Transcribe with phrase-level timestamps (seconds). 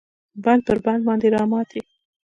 [0.43, 1.79] بند پر بند باندې راماتی